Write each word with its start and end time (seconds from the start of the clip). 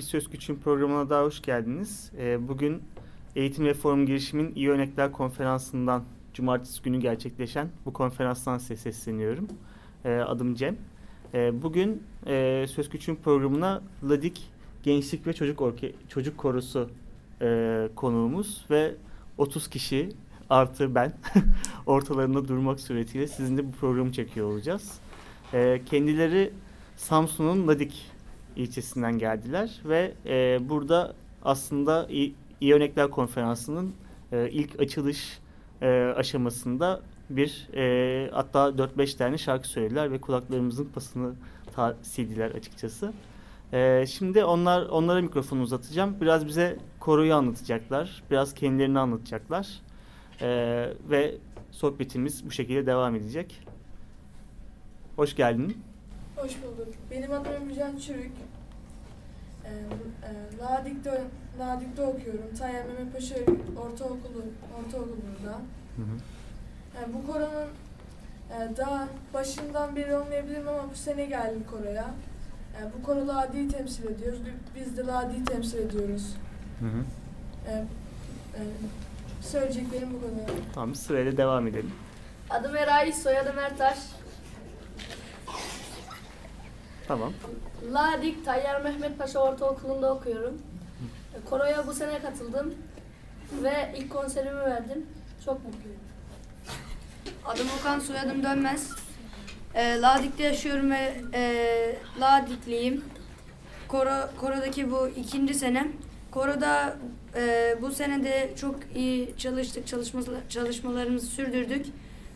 Bir 0.00 0.04
Söz 0.04 0.30
Güç'ün 0.30 0.56
programına 0.56 1.10
daha 1.10 1.24
hoş 1.24 1.42
geldiniz. 1.42 2.10
Ee, 2.18 2.48
bugün 2.48 2.82
Eğitim 3.36 3.64
Reform 3.64 4.06
Girişim'in 4.06 4.54
İyi 4.54 4.70
Örnekler 4.70 5.12
Konferansı'ndan 5.12 6.04
Cumartesi 6.34 6.82
günü 6.82 7.00
gerçekleşen 7.00 7.68
bu 7.86 7.92
konferanstan 7.92 8.58
size 8.58 8.76
sesleniyorum. 8.76 9.48
Ee, 10.04 10.16
adım 10.16 10.54
Cem. 10.54 10.76
Ee, 11.34 11.62
bugün 11.62 12.02
e, 12.26 12.66
Söz 12.68 12.90
Güç'ün 12.90 13.16
programına 13.16 13.82
Ladik 14.08 14.50
Gençlik 14.82 15.26
ve 15.26 15.32
Çocuk 15.32 15.60
Orke 15.60 15.92
Çocuk 16.08 16.38
Korosu 16.38 16.90
e, 17.42 17.88
konuğumuz 17.94 18.64
ve 18.70 18.94
30 19.38 19.68
kişi 19.68 20.08
artı 20.50 20.94
ben 20.94 21.12
ortalarında 21.86 22.48
durmak 22.48 22.80
suretiyle 22.80 23.26
sizinle 23.26 23.66
bu 23.66 23.72
programı 23.72 24.12
çekiyor 24.12 24.46
olacağız. 24.46 24.98
Kendileri 25.86 26.52
Samsun'un 26.96 27.68
Ladik 27.68 28.10
ilçesinden 28.56 29.18
geldiler 29.18 29.80
ve 29.84 30.12
e, 30.26 30.58
burada 30.68 31.14
aslında 31.44 32.06
İyi, 32.60 32.74
Örnekler 32.74 33.10
Konferansı'nın 33.10 33.92
e, 34.32 34.50
ilk 34.50 34.80
açılış 34.80 35.38
e, 35.82 36.12
aşamasında 36.16 37.00
bir 37.30 37.68
e, 37.74 38.30
hatta 38.32 38.58
4-5 38.58 39.16
tane 39.16 39.38
şarkı 39.38 39.68
söylediler 39.68 40.12
ve 40.12 40.20
kulaklarımızın 40.20 40.84
pasını 40.84 41.32
sildiler 42.02 42.50
açıkçası. 42.50 43.12
E, 43.72 44.04
şimdi 44.06 44.44
onlar 44.44 44.86
onlara 44.86 45.22
mikrofonu 45.22 45.62
uzatacağım. 45.62 46.16
Biraz 46.20 46.46
bize 46.46 46.76
koroyu 47.00 47.34
anlatacaklar, 47.34 48.22
biraz 48.30 48.54
kendilerini 48.54 48.98
anlatacaklar 48.98 49.68
E, 50.42 50.48
ve 51.10 51.34
sohbetimiz 51.70 52.46
bu 52.46 52.50
şekilde 52.50 52.86
devam 52.86 53.14
edecek. 53.14 53.66
Hoş 55.16 55.36
geldin. 55.36 55.76
Hoş 56.42 56.52
bulduk. 56.62 56.94
Benim 57.10 57.32
adım 57.32 57.52
Emircan 57.52 57.96
Çürük. 57.96 58.32
Ee, 59.64 59.68
e, 59.68 60.58
Ladik'te, 60.62 61.22
Ladik'te 61.58 62.02
okuyorum. 62.02 62.54
Tayyip 62.58 62.86
Mehmet 62.86 63.12
Paşa 63.14 63.34
Ortaokulu, 63.84 64.42
Ortaokulu 64.78 65.16
burada. 65.38 65.56
Hı 65.96 66.02
hı. 66.02 66.16
Yani 66.96 67.14
bu 67.14 67.32
koronun 67.32 67.68
e, 68.50 68.76
daha 68.76 69.08
başından 69.34 69.96
beri 69.96 70.16
olmayabilirim 70.16 70.68
ama 70.68 70.90
bu 70.90 70.94
sene 70.94 71.24
geldim 71.26 71.64
koroya. 71.70 72.10
Yani 72.80 72.90
bu 72.98 73.02
koro 73.06 73.26
Ladi'yi 73.28 73.68
temsil 73.68 74.04
ediyoruz. 74.04 74.38
Bi- 74.46 74.80
Biz 74.80 74.96
de 74.96 75.06
Ladi'yi 75.06 75.44
temsil 75.44 75.78
ediyoruz. 75.78 76.34
Hı 76.80 76.86
hı. 76.86 77.04
Ee, 77.68 77.84
e, 78.56 78.60
söyleyeceklerim 79.42 80.08
bu 80.14 80.20
kadar. 80.20 80.56
Tamam 80.74 80.94
sırayla 80.94 81.36
devam 81.36 81.66
edelim. 81.66 81.92
Adım 82.50 82.76
Eray, 82.76 83.12
soyadım 83.12 83.58
Ertaş. 83.58 83.98
Tamam. 87.10 87.32
Ladik 87.92 88.44
Tayyar 88.44 88.80
Mehmet 88.80 89.18
Paşa 89.18 89.38
Ortaokulu'nda 89.38 90.14
okuyorum. 90.14 90.62
Koro'ya 91.50 91.86
bu 91.86 91.92
sene 91.92 92.18
katıldım 92.22 92.74
ve 93.62 93.94
ilk 93.96 94.10
konserimi 94.10 94.60
verdim. 94.60 95.06
Çok 95.44 95.64
mutluyum. 95.64 95.98
Adım 97.46 97.66
Okan, 97.80 97.98
soyadım 97.98 98.42
Dönmez. 98.42 98.90
Ee, 99.74 100.00
Ladik'te 100.00 100.42
yaşıyorum 100.42 100.90
ve 100.90 101.14
e, 101.34 101.96
Ladikliyim. 102.20 103.04
Koro, 103.88 104.30
Koro'daki 104.40 104.90
bu 104.90 105.08
ikinci 105.08 105.54
senem. 105.54 105.92
Koro'da 106.30 106.96
e, 107.36 107.76
bu 107.82 107.90
sene 107.90 108.24
de 108.24 108.50
çok 108.56 108.76
iyi 108.94 109.36
çalıştık, 109.36 109.86
çalışma, 109.86 110.20
çalışmalarımızı 110.48 111.26
sürdürdük. 111.26 111.86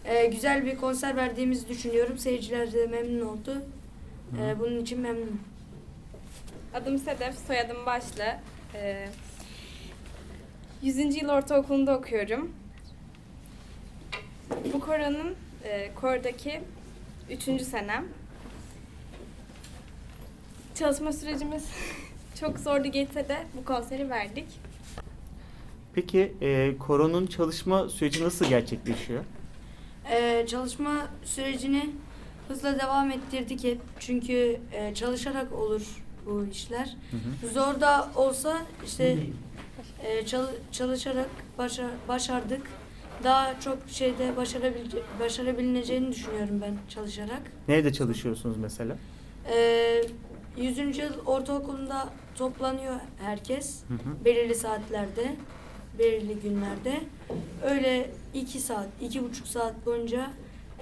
E, 0.05 0.27
güzel 0.27 0.67
bir 0.67 0.77
konser 0.77 1.17
verdiğimizi 1.17 1.69
düşünüyorum. 1.69 2.19
Seyirciler 2.19 2.73
de 2.73 2.87
memnun 2.87 3.27
oldu. 3.27 3.63
E, 4.33 4.61
bunun 4.61 4.81
için 4.81 5.01
memnunum. 5.01 5.41
Adım 6.75 6.99
Sedef, 6.99 7.35
soyadım 7.47 7.87
Başlı. 7.87 8.25
Ee, 8.75 9.09
100. 10.83 11.17
yıl 11.17 11.29
ortaokulunda 11.29 11.99
okuyorum. 11.99 12.53
Bu 14.73 14.81
koronun 14.81 15.35
e, 15.65 15.95
kordaki 15.95 16.61
3. 17.31 17.63
senem. 17.63 18.05
Çalışma 20.75 21.13
sürecimiz 21.13 21.65
çok 22.41 22.59
zorlu 22.59 22.91
geçse 22.91 23.29
de 23.29 23.37
bu 23.57 23.65
konseri 23.65 24.11
verdik. 24.11 24.47
Peki 25.95 26.35
e, 26.41 26.79
koronun 26.79 27.27
çalışma 27.27 27.89
süreci 27.89 28.25
nasıl 28.25 28.45
gerçekleşiyor? 28.47 29.25
Ee, 30.11 30.45
çalışma 30.49 31.09
sürecini 31.25 31.91
hızla 32.49 32.79
devam 32.79 33.11
ettirdik 33.11 33.65
hep. 33.65 33.79
Çünkü 33.99 34.61
e, 34.73 34.95
çalışarak 34.95 35.53
olur 35.53 36.03
bu 36.27 36.47
işler. 36.53 36.97
Zor 37.53 37.81
da 37.81 38.09
olsa 38.17 38.59
işte 38.87 39.17
e, 40.05 40.27
çal- 40.27 40.55
çalışarak 40.73 41.29
başa- 41.59 41.91
başardık. 42.09 42.63
Daha 43.25 43.61
çok 43.61 43.79
şeyde 43.89 44.37
başarabilece- 44.37 45.03
başarabileceğini 45.21 46.13
düşünüyorum 46.13 46.61
ben 46.63 46.75
çalışarak. 46.89 47.43
Nerede 47.69 47.93
çalışıyorsunuz 47.93 48.57
mesela? 48.57 48.97
Ee, 49.53 50.03
100. 50.57 50.99
yıl 50.99 51.13
ortaokulunda 51.27 52.09
toplanıyor 52.37 52.95
herkes 53.21 53.83
Hı 53.89 53.95
hı. 53.95 54.25
belirli 54.25 54.55
saatlerde, 54.55 55.37
belirli 55.99 56.35
günlerde. 56.41 57.01
Öyle 57.65 58.11
iki 58.35 58.61
saat, 58.61 58.87
iki 59.03 59.25
buçuk 59.25 59.47
saat 59.47 59.87
boyunca 59.87 60.21
e, 60.21 60.27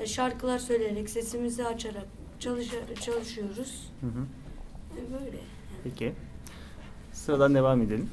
şarkılar 0.07 0.59
söyleyerek, 0.59 1.11
sesimizi 1.11 1.67
açarak 1.67 2.07
çalışa- 2.41 2.95
çalışıyoruz. 3.01 3.89
Hı 4.01 4.07
hı. 4.07 4.27
E, 5.01 5.13
Böyle. 5.13 5.37
Peki. 5.85 6.13
Sıradan 7.13 7.55
devam 7.55 7.83
edelim. 7.83 8.11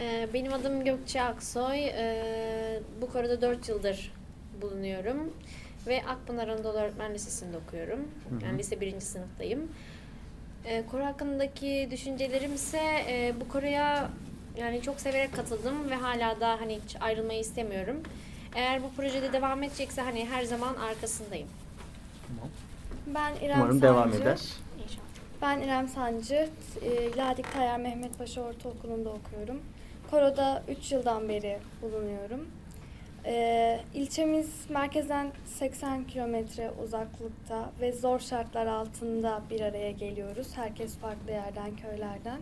Ee, 0.00 0.28
Benim 0.34 0.52
adım 0.52 0.84
Gökçe 0.84 1.22
Aksoy. 1.22 1.78
Ee, 1.86 2.80
Bu 3.00 3.12
konuda 3.12 3.40
4 3.42 3.68
yıldır 3.68 4.12
bulunuyorum. 4.62 5.32
Ve 5.86 6.02
Akpınar 6.06 6.48
Anadolu 6.48 6.78
Öğretmen 6.78 7.14
Lisesi'nde 7.14 7.56
okuyorum. 7.56 7.98
Hı 8.28 8.34
hı. 8.36 8.44
Yani 8.44 8.58
lise 8.58 8.80
1. 8.80 9.00
sınıftayım. 9.00 9.60
Ee, 10.64 10.84
Koro 10.90 11.04
hakkındaki 11.04 11.88
düşüncelerim 11.90 12.54
ise 12.54 12.80
e, 13.08 13.34
bu 13.40 13.48
koroya 13.48 14.10
yani 14.58 14.82
çok 14.82 15.00
severek 15.00 15.34
katıldım 15.34 15.90
ve 15.90 15.94
hala 15.94 16.40
da 16.40 16.60
hani 16.60 16.80
hiç 16.86 16.96
ayrılmayı 17.00 17.40
istemiyorum. 17.40 17.96
Eğer 18.54 18.82
bu 18.82 18.90
projede 18.96 19.32
devam 19.32 19.62
edecekse 19.62 20.02
hani 20.02 20.26
her 20.26 20.44
zaman 20.44 20.74
arkasındayım. 20.74 21.48
Tamam. 22.28 22.48
Ben 23.06 23.46
İrem 23.46 23.56
Umarım 23.58 23.70
Sancı. 23.72 23.82
devam 23.82 24.08
eder. 24.12 24.40
İnşallah. 24.84 25.04
Ben 25.42 25.60
İrem 25.60 25.88
Sancı. 25.88 26.48
E, 26.82 27.16
Ladik 27.16 27.52
Tayyar 27.52 27.78
Mehmet 27.78 28.18
Paşa 28.18 28.40
Ortaokulu'nda 28.40 29.10
okuyorum. 29.10 29.62
Koro'da 30.10 30.62
3 30.68 30.92
yıldan 30.92 31.28
beri 31.28 31.58
bulunuyorum. 31.82 32.48
E, 33.26 33.80
ilçemiz 33.94 34.50
merkezden 34.68 35.32
80 35.46 36.04
kilometre 36.04 36.70
uzaklıkta 36.84 37.70
ve 37.80 37.92
zor 37.92 38.18
şartlar 38.20 38.66
altında 38.66 39.42
bir 39.50 39.60
araya 39.60 39.90
geliyoruz. 39.90 40.48
Herkes 40.56 40.98
farklı 40.98 41.30
yerden, 41.30 41.76
köylerden. 41.76 42.40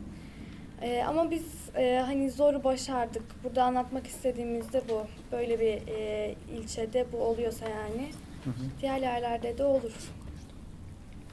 E, 0.82 1.02
ama 1.08 1.30
biz 1.30 1.42
e, 1.76 2.02
hani 2.06 2.30
zoru 2.30 2.64
başardık. 2.64 3.22
Burada 3.44 3.64
anlatmak 3.64 4.06
istediğimiz 4.06 4.72
de 4.72 4.82
bu. 4.88 5.06
Böyle 5.32 5.60
bir 5.60 5.88
e, 5.88 6.34
ilçede 6.56 7.06
bu 7.12 7.16
oluyorsa 7.16 7.68
yani 7.68 8.10
Hı 8.44 8.50
hı. 8.50 8.54
diğer 8.80 8.98
yerlerde 8.98 9.58
de 9.58 9.64
olur. 9.64 9.92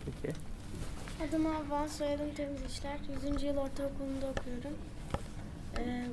Peki. 0.05 0.35
Adım 1.29 1.45
Havva, 1.45 1.87
soyadım 1.87 2.33
Temiz 2.35 2.61
İşler. 2.71 2.97
100. 3.33 3.43
yıl 3.43 3.57
ortaokulunda 3.57 4.25
okuyorum. 4.31 4.77
Ee, 5.79 6.05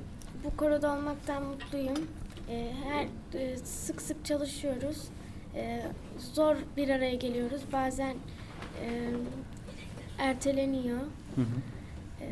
bu 0.44 0.56
koroda 0.56 0.92
olmaktan 0.92 1.42
mutluyum. 1.42 2.08
Ee, 2.50 2.72
her 2.84 3.06
e, 3.40 3.56
sık 3.56 4.02
sık 4.02 4.24
çalışıyoruz. 4.24 5.08
Ee, 5.54 5.82
zor 6.34 6.56
bir 6.76 6.88
araya 6.88 7.14
geliyoruz. 7.14 7.60
Bazen 7.72 8.14
e, 8.84 9.10
erteleniyor. 10.18 11.00
Hı 11.34 11.40
hı. 11.40 11.46
Ee, 12.20 12.26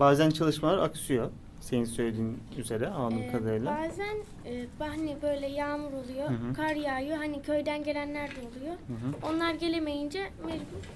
Bazen 0.00 0.30
çalışmalar 0.30 0.78
aksıyor. 0.78 1.30
Senin 1.60 1.84
söylediğin 1.84 2.38
üzere 2.58 2.86
anladığım 2.88 3.22
e, 3.22 3.32
kadarıyla. 3.32 3.76
bazen 3.78 4.16
e, 4.46 4.66
hani 4.78 5.16
böyle 5.22 5.46
yağmur 5.46 5.92
oluyor, 5.92 6.28
Hı 6.28 6.32
hı. 6.34 6.54
kar 6.56 6.74
yağıyor. 6.74 7.16
Hani 7.16 7.42
köyden 7.42 7.84
gelenler 7.84 8.28
de 8.30 8.34
oluyor. 8.40 8.72
Hı 8.74 8.92
hı. 9.26 9.32
Onlar 9.32 9.54
gelemeyince 9.54 10.30
mecbur 10.46 10.86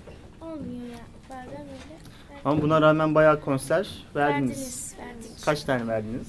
olmuyor 0.40 0.86
ya. 0.90 0.98
Bazen 1.30 1.60
öyle. 1.60 1.96
Ama 2.44 2.62
buna 2.62 2.82
rağmen 2.82 3.14
bayağı 3.14 3.40
konser 3.40 3.88
verdiniz. 4.16 4.50
Verdiniz, 4.50 4.94
verdik. 4.98 5.44
Kaç 5.44 5.64
tane 5.64 5.86
verdiniz? 5.88 6.28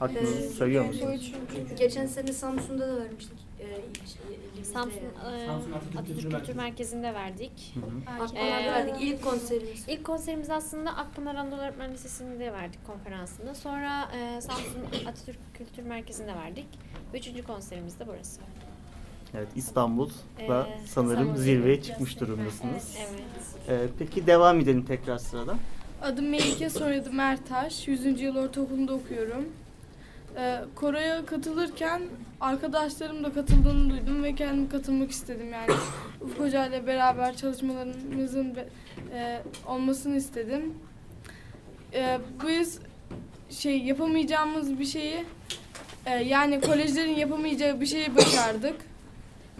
Aklınızı 0.00 0.36
Ee, 0.36 0.48
sayıyor 0.48 0.84
musunuz? 0.84 1.32
Geçen 1.78 2.06
sene 2.06 2.32
Samsun'da 2.32 2.88
da 2.88 2.96
vermiştik. 3.00 3.38
Ee, 4.60 4.64
Samsun, 4.64 5.00
e, 5.72 5.98
Atatürk 5.98 6.30
Kültür 6.32 6.54
Merkezi'nde 6.54 7.14
verdik. 7.14 7.74
Akpınar'da 8.20 8.60
Ee, 8.60 8.66
verdik. 8.66 8.94
İlk 9.00 9.22
konserimiz. 9.24 9.84
İlk 9.88 10.04
konserimiz 10.04 10.50
aslında 10.50 10.96
Akpınar 10.96 11.34
Anadolu 11.34 11.60
Öğretmen 11.60 11.92
Lisesi'nde 11.92 12.52
verdik 12.52 12.86
konferansında. 12.86 13.54
Sonra 13.54 14.08
e, 14.16 14.40
Samsun 14.40 15.06
Atatürk 15.06 15.38
Kültür 15.54 15.82
Merkezi'nde 15.82 16.34
verdik. 16.34 16.66
Üçüncü 17.14 17.42
konserimiz 17.42 18.00
de 18.00 18.06
burası. 18.06 18.40
Evet 19.34 19.48
İstanbul'da 19.56 20.12
Ee, 20.40 20.46
sanırım 20.86 21.20
İstanbul 21.20 21.36
zirveye 21.40 21.74
zirve. 21.76 21.82
çıkmış 21.82 22.20
durumdasınız. 22.20 22.96
Evet. 22.98 23.22
Ee, 23.68 23.86
peki 23.98 24.26
devam 24.26 24.60
edelim 24.60 24.84
tekrar 24.84 25.18
sırada. 25.18 25.54
Adım 26.02 26.28
Melike, 26.28 26.70
soyadım 26.70 27.20
Ertaş. 27.20 27.88
100. 27.88 28.20
yıl 28.20 28.36
ortaokulunda 28.36 28.94
okuyorum. 28.94 29.44
Ee, 30.36 30.60
koroya 30.74 31.26
katılırken 31.26 32.02
arkadaşlarım 32.40 33.24
da 33.24 33.32
katıldığını 33.32 33.90
duydum 33.90 34.22
ve 34.22 34.34
kendim 34.34 34.68
katılmak 34.68 35.10
istedim 35.10 35.52
yani. 35.52 35.70
Ufuk 36.20 36.40
Hoca 36.40 36.66
ile 36.66 36.86
beraber 36.86 37.36
çalışmalarımızın 37.36 38.56
be- 38.56 38.68
e, 39.14 39.42
olmasını 39.66 40.16
istedim. 40.16 40.74
Ee, 41.94 42.18
biz 42.46 42.78
şey 43.50 43.82
yapamayacağımız 43.82 44.78
bir 44.78 44.84
şeyi 44.84 45.24
e, 46.06 46.10
yani 46.14 46.60
kolejlerin 46.60 47.14
yapamayacağı 47.14 47.80
bir 47.80 47.86
şeyi 47.86 48.16
başardık. 48.16 48.76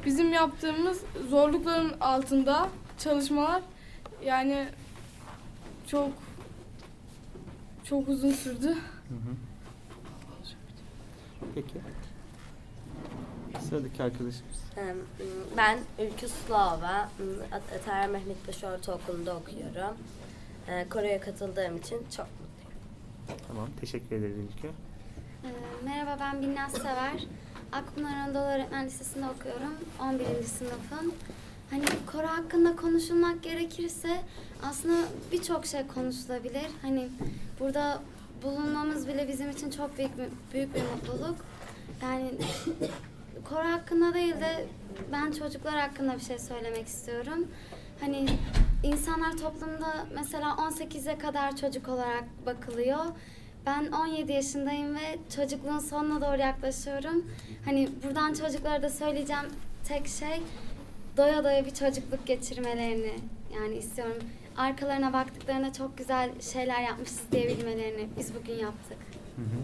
Bizim 0.07 0.33
yaptığımız 0.33 1.01
zorlukların 1.31 1.93
altında 2.01 2.69
çalışmalar 2.99 3.63
yani 4.25 4.67
çok 5.87 6.09
çok 7.85 8.09
uzun 8.09 8.31
sürdü. 8.33 8.75
Peki. 11.55 11.75
Sıradaki 13.69 14.03
arkadaşımız. 14.03 14.57
Ben 15.57 15.79
Ülkü 15.99 16.29
Slava, 16.29 17.09
Atayer 17.75 18.09
Mehmet 18.09 18.47
Paşa 18.47 18.73
Ortaokulu'nda 18.75 19.37
okuyorum. 19.37 19.97
Ee, 20.69 20.87
Kore'ye 20.91 21.21
katıldığım 21.21 21.77
için 21.77 22.07
çok 22.17 22.27
Tamam 23.49 23.69
teşekkür 23.81 24.17
ederiz 24.17 24.37
İlke. 24.37 24.69
Ee, 24.69 25.49
Merhaba 25.85 26.17
ben 26.21 26.43
Binnaz 26.43 26.73
Sever. 26.73 27.27
Akpınar 27.73 28.17
Anadolu 28.17 28.43
Öğretmen 28.43 28.87
Lisesi'nde 28.87 29.27
okuyorum. 29.27 29.75
11. 30.01 30.25
sınıfım. 30.45 31.15
Hani 31.71 31.85
koro 32.13 32.27
hakkında 32.27 32.77
konuşulmak 32.77 33.43
gerekirse 33.43 34.23
aslında 34.63 34.97
birçok 35.33 35.67
şey 35.67 35.87
konuşulabilir. 35.87 36.67
Hani 36.83 37.09
burada 37.61 38.03
bulunmamız 38.43 39.09
bile 39.09 39.29
bizim 39.29 39.51
için 39.51 39.71
çok 39.71 39.99
büyük 39.99 40.11
büyük 40.53 40.75
bir 40.75 40.83
mutluluk. 40.83 41.37
Yani 42.03 42.31
koro 43.49 43.69
hakkında 43.69 44.15
değil 44.15 44.35
de 44.35 44.67
ben 45.13 45.33
çocuklar 45.33 45.79
hakkında 45.79 46.15
bir 46.15 46.21
şey 46.21 46.39
söylemek 46.39 46.87
istiyorum. 46.87 47.49
Hani 48.01 48.27
insanlar 48.83 49.37
toplumda 49.37 50.07
mesela 50.15 50.51
18'e 50.51 51.19
kadar 51.19 51.57
çocuk 51.57 51.89
olarak 51.89 52.25
bakılıyor. 52.47 53.05
Ben 53.67 53.87
17 53.87 54.33
yaşındayım 54.33 54.95
ve 54.95 55.19
çocukluğun 55.37 55.79
sonuna 55.79 56.21
doğru 56.21 56.41
yaklaşıyorum. 56.41 57.31
Hani 57.65 57.89
buradan 58.05 58.35
çocuklara 58.35 58.83
da 58.83 58.91
söyleyeceğim 58.91 59.47
tek 59.89 60.07
şey 60.07 60.43
doya 61.17 61.45
doya 61.45 61.67
bir 61.67 61.75
çocukluk 61.75 62.27
geçirmelerini 62.27 63.15
yani 63.55 63.77
istiyorum. 63.77 64.23
Arkalarına 64.57 65.13
baktıklarında 65.13 65.73
çok 65.73 65.99
güzel 65.99 66.31
şeyler 66.41 66.83
yapmışız 66.83 67.23
diyebilmelerini 67.33 68.09
biz 68.19 68.35
bugün 68.35 68.55
yaptık. 68.55 68.99
Hı 69.37 69.43
hı. 69.43 69.61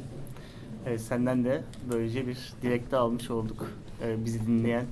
Evet, 0.86 1.00
senden 1.00 1.44
de 1.44 1.62
böylece 1.92 2.26
bir 2.26 2.52
dilekte 2.62 2.96
almış 2.96 3.30
olduk 3.30 3.70
e, 4.04 4.24
bizi 4.24 4.46
dinleyen 4.46 4.84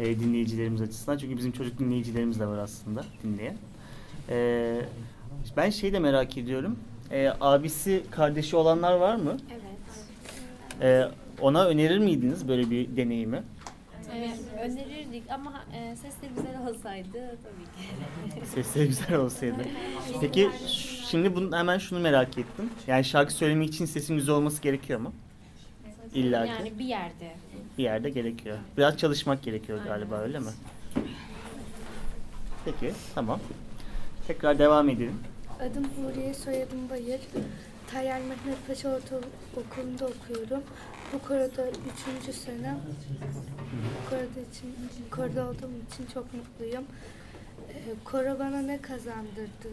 e, 0.00 0.20
dinleyicilerimiz 0.20 0.80
açısından. 0.80 1.18
Çünkü 1.18 1.36
bizim 1.36 1.52
çocuk 1.52 1.78
dinleyicilerimiz 1.78 2.40
de 2.40 2.46
var 2.46 2.58
aslında 2.58 3.04
dinleyen. 3.22 3.56
E, 4.28 4.80
ben 5.56 5.70
şeyi 5.70 5.92
de 5.92 5.98
merak 5.98 6.38
ediyorum. 6.38 6.78
Abisi, 7.40 8.02
kardeşi 8.10 8.56
olanlar 8.56 8.92
var 8.96 9.16
mı? 9.16 9.36
Evet. 10.80 11.10
Ona 11.40 11.64
önerir 11.64 11.98
miydiniz 11.98 12.48
böyle 12.48 12.70
bir 12.70 12.96
deneyimi? 12.96 13.42
Önerirdik 14.62 15.22
ama 15.30 15.64
e, 15.74 15.96
sesleri 15.96 16.32
güzel 16.34 16.68
olsaydı 16.68 17.12
tabii 17.42 18.40
ki. 18.40 18.46
Sesleri 18.46 18.88
güzel 18.88 19.16
olsaydı. 19.16 19.56
Peki 20.20 20.50
şimdi 21.10 21.34
bunu, 21.34 21.56
hemen 21.56 21.78
şunu 21.78 21.98
merak 22.00 22.38
ettim. 22.38 22.70
Yani 22.86 23.04
şarkı 23.04 23.32
söylemek 23.32 23.68
için 23.68 23.86
sesin 23.86 24.14
güzel 24.16 24.34
olması 24.34 24.62
gerekiyor 24.62 25.00
mu? 25.00 25.12
İlla 26.14 26.44
ki. 26.44 26.50
Yani 26.50 26.78
bir 26.78 26.84
yerde. 26.84 27.34
Bir 27.78 27.82
yerde 27.82 28.10
gerekiyor. 28.10 28.58
Biraz 28.76 28.96
çalışmak 28.98 29.42
gerekiyor 29.42 29.78
galiba 29.84 30.18
öyle 30.18 30.38
mi? 30.38 30.50
Peki 32.64 32.92
tamam. 33.14 33.40
Tekrar 34.26 34.58
devam 34.58 34.88
edelim. 34.88 35.18
Adım 35.60 35.84
Huriye, 35.84 36.34
soyadım 36.34 36.90
Bayır. 36.90 37.20
Tayyar 37.92 38.20
Mehmet 38.20 38.66
Paşa 38.66 38.88
Ortaokulu'nda 38.88 40.06
okuyorum. 40.06 40.62
Bu 41.12 41.28
koroda 41.28 41.68
üçüncü 41.68 42.32
senem. 42.32 42.80
Bu 44.10 44.10
için, 44.40 44.74
koroda 45.10 45.48
olduğum 45.48 45.70
için 45.92 46.06
çok 46.14 46.34
mutluyum. 46.34 46.84
Koro 48.04 48.38
bana 48.38 48.62
ne 48.62 48.82
kazandırdı 48.82 49.68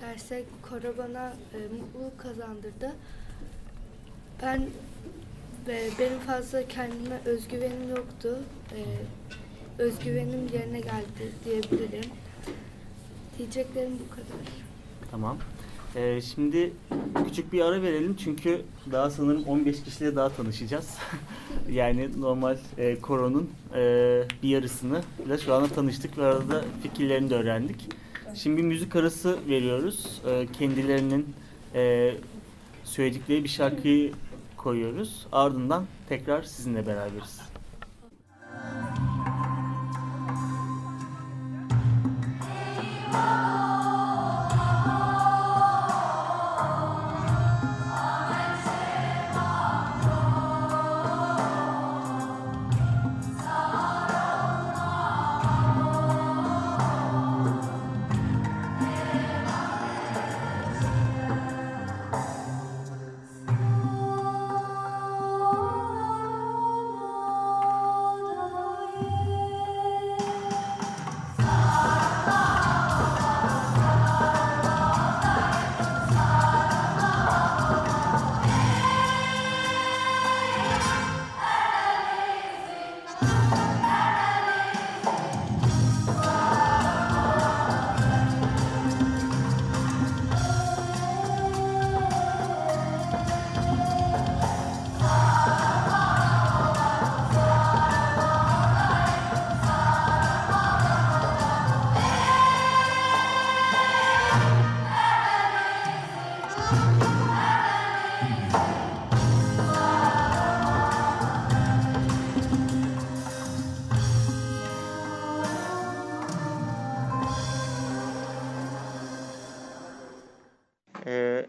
dersek, 0.00 0.44
koro 0.62 0.98
bana 0.98 1.32
e, 1.54 1.58
mutluluk 1.58 2.18
kazandırdı. 2.18 2.92
Ben 4.42 4.66
ve 5.66 5.88
benim 5.98 6.18
fazla 6.18 6.68
kendime 6.68 7.20
özgüvenim 7.24 7.90
yoktu. 7.90 8.38
Ee, 8.72 8.84
özgüvenim 9.82 10.48
yerine 10.52 10.80
geldi 10.80 11.32
diyebilirim. 11.44 12.10
Diyeceklerim 13.38 13.98
bu 14.06 14.10
kadar. 14.10 14.46
Tamam. 15.10 15.38
Ee, 15.96 16.20
şimdi 16.20 16.72
küçük 17.26 17.52
bir 17.52 17.60
ara 17.60 17.82
verelim 17.82 18.16
çünkü 18.16 18.62
daha 18.92 19.10
sanırım 19.10 19.44
15 19.44 19.82
kişiyle 19.82 20.16
daha 20.16 20.28
tanışacağız. 20.28 20.94
yani 21.70 22.20
normal 22.20 22.56
e, 22.78 23.00
koronun 23.00 23.50
e, 23.74 24.22
bir 24.42 24.48
yarısını 24.48 25.00
ile 25.26 25.38
şu 25.38 25.54
anda 25.54 25.68
tanıştık 25.68 26.18
ve 26.18 26.24
arada 26.24 26.64
fikirlerini 26.82 27.30
de 27.30 27.34
öğrendik. 27.34 27.88
Şimdi 28.34 28.56
bir 28.56 28.62
müzik 28.62 28.96
arası 28.96 29.38
veriyoruz. 29.48 30.22
E, 30.26 30.46
kendilerinin 30.58 31.26
e, 31.74 32.14
söyledikleri 32.84 33.44
bir 33.44 33.48
şarkıyı 33.48 34.12
koyuyoruz. 34.56 35.26
Ardından 35.32 35.86
tekrar 36.08 36.42
sizinle 36.42 36.86
beraberiz. 36.86 37.40
Thank 43.12 43.65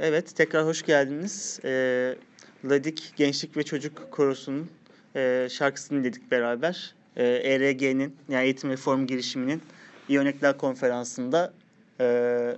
Evet, 0.07 0.35
tekrar 0.35 0.65
hoş 0.65 0.81
geldiniz. 0.81 1.59
Ee, 1.63 2.15
Ladik 2.65 3.13
Gençlik 3.15 3.57
ve 3.57 3.63
Çocuk 3.63 4.11
Korosu'nun 4.11 4.69
e, 5.15 5.47
şarkısını 5.51 5.99
dinledik 5.99 6.31
beraber. 6.31 6.95
Ee, 7.15 7.23
ERG'nin, 7.25 8.15
yani 8.29 8.43
Eğitim 8.43 8.69
Reform 8.69 9.07
Girişimi'nin 9.07 9.61
İyi 10.09 10.19
Örnekler 10.19 10.57
Konferansı'nda 10.57 11.53
e, 11.99 12.57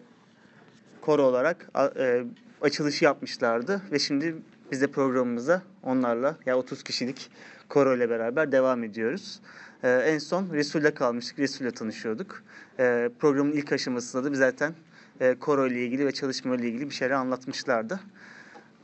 koro 1.02 1.24
olarak 1.24 1.70
e, 2.00 2.24
açılışı 2.62 3.06
yapmışlardı. 3.06 3.82
Ve 3.92 4.00
şimdi 4.00 4.36
biz 4.72 4.82
de 4.82 4.88
programımıza 4.88 5.62
onlarla, 5.84 6.38
ya 6.46 6.58
30 6.58 6.84
kişilik 6.84 7.30
koro 7.70 7.96
ile 7.96 8.10
beraber 8.10 8.52
devam 8.52 8.84
ediyoruz. 8.84 9.40
Ee, 9.84 9.90
en 9.90 10.18
son 10.18 10.54
Resul'le 10.54 10.92
kalmıştık, 10.96 11.40
Resul'le 11.40 11.72
tanışıyorduk. 11.72 12.44
Ee, 12.80 13.10
programın 13.20 13.52
ilk 13.52 13.72
aşamasında 13.72 14.24
da 14.24 14.32
biz 14.32 14.40
zaten 14.40 14.74
e, 15.20 15.36
koro 15.36 15.68
ile 15.68 15.86
ilgili 15.86 16.06
ve 16.06 16.12
çalışma 16.12 16.56
ile 16.56 16.68
ilgili 16.68 16.90
bir 16.90 16.96
şeyler 16.96 17.14
anlatmışlardı. 17.14 18.00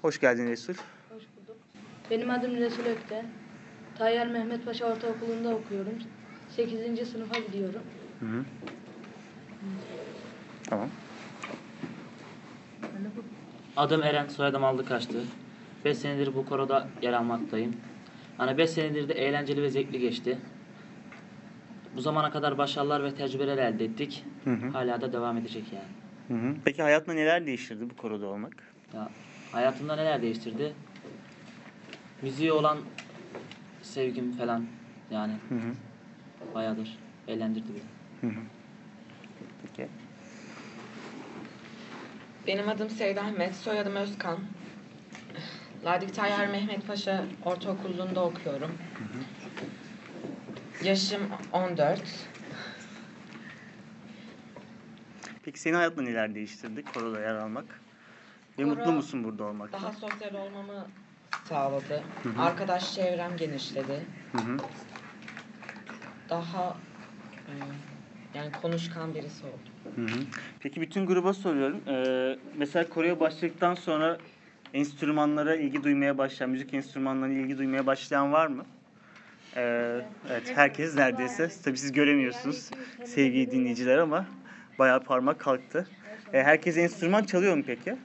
Hoş 0.02 0.20
geldin 0.20 0.48
Resul. 0.48 0.74
Hoş 0.74 1.24
bulduk. 1.24 1.58
Benim 2.12 2.30
adım 2.30 2.56
Resul 2.56 2.86
Ökten. 2.86 3.26
Tayyar 3.98 4.28
Mehmet 4.28 4.66
Paşa 4.66 4.86
Ortaokulu'nda 4.86 5.50
okuyorum. 5.50 5.94
8. 6.50 7.10
sınıfa 7.12 7.40
gidiyorum. 7.40 7.82
Hı 8.20 8.26
hı. 8.26 8.44
Tamam. 10.64 10.90
Adım 13.78 14.04
Eren, 14.04 14.28
soyadım 14.28 14.64
Aldıkaç'tı. 14.64 15.24
5 15.86 15.98
senedir 15.98 16.36
bu 16.36 16.46
koroda 16.46 16.88
yer 17.02 17.14
almaktayım. 17.14 17.76
Hani 18.38 18.58
5 18.58 18.70
senedir 18.70 19.10
de 19.10 19.14
eğlenceli 19.14 19.62
ve 19.62 19.70
zevkli 19.70 20.00
geçti. 20.00 20.38
Bu 21.96 22.02
zamana 22.02 22.32
kadar 22.32 22.58
başarılar 22.58 23.04
ve 23.04 23.16
tecrübeler 23.16 23.58
elde 23.58 23.86
ettik. 23.86 24.24
Hı 24.44 24.54
hı. 24.54 24.68
Hala 24.68 25.02
da 25.02 25.14
devam 25.14 25.38
edecek 25.38 25.64
yani. 25.74 26.05
Hı 26.28 26.34
hı. 26.34 26.56
Peki 26.66 26.82
hayatında 26.82 27.14
neler 27.16 27.46
değiştirdi 27.46 27.90
bu 27.90 27.98
koroda 27.98 28.28
olmak? 28.28 28.52
Ya, 28.94 29.10
hayatımda 29.52 29.96
neler 29.96 30.22
değiştirdi? 30.22 30.74
Müziğe 32.22 32.54
olan 32.54 32.78
sevgim 33.82 34.32
falan 34.32 34.66
yani 35.12 35.34
Hı 35.50 35.56
hı. 35.56 35.74
bayağıdır 36.56 37.00
eğlendirdi 37.28 37.70
beni. 37.70 38.32
Hı 38.32 38.40
hı. 38.40 38.44
Peki. 39.62 39.90
Benim 42.48 42.70
adım 42.70 42.90
Sevda 42.90 43.22
Ahmet, 43.22 43.56
soyadım 43.56 43.96
Özkan. 43.96 44.38
Ladik 45.86 46.16
Tayyar 46.16 46.48
Mehmet 46.48 46.88
Paşa 46.88 47.24
Ortaokulu'nda 47.46 48.26
okuyorum. 48.26 48.78
Yaşım 50.84 51.22
14. 51.54 52.00
Peki 55.46 55.60
senin 55.60 55.76
hayatında 55.76 56.02
neler 56.02 56.36
değiştirdi 56.36 56.86
koroda 56.94 57.20
yer 57.20 57.36
almak? 57.36 57.66
Ve 58.60 58.64
Koro- 58.64 58.68
mutlu 58.68 58.92
musun 58.92 59.24
burada 59.24 59.44
olmaktan? 59.44 59.82
Daha 59.84 59.92
sosyal 59.92 60.34
olmamı 60.34 60.88
sağladı. 61.50 62.04
Hı 62.24 62.30
hı. 62.30 62.42
Arkadaş 62.42 62.96
çevrem 62.96 63.38
genişledi. 63.38 64.00
Hı 64.32 64.38
hı. 64.38 64.58
Daha 66.30 66.78
e, 67.48 67.54
yani 68.34 68.52
konuşkan 68.62 69.14
birisi 69.16 69.46
oldum. 69.46 69.60
Hı 69.96 70.02
hı. 70.02 70.20
Peki 70.60 70.82
bütün 70.82 71.06
gruba 71.06 71.34
soruyorum. 71.34 71.82
Ee, 71.88 72.38
mesela 72.58 72.90
koroya 72.90 73.20
başladıktan 73.20 73.76
sonra 73.76 74.18
enstrümanlara 74.74 75.56
ilgi 75.56 75.84
duymaya 75.84 76.18
başlayan, 76.18 76.50
müzik 76.50 76.74
enstrümanlarına 76.74 77.34
ilgi 77.34 77.58
duymaya 77.58 77.86
başlayan 77.86 78.32
var 78.32 78.48
mı? 78.48 78.66
Ee, 79.56 80.02
evet, 80.30 80.52
herkes 80.56 80.96
neredeyse. 80.96 81.50
Tabii 81.64 81.78
siz 81.78 81.92
göremiyorsunuz 81.92 82.70
sevgili 83.06 83.52
dinleyiciler 83.52 83.98
ama 83.98 84.26
bayağı 84.80 85.04
parmak 85.04 85.40
kalktı. 85.40 85.88
Ee, 86.34 86.44
herkes 86.44 86.78
enstrüman 86.78 87.24
çalıyor 87.24 87.56
mu 87.58 87.64
peki? 87.68 87.90
Ee, 87.90 87.96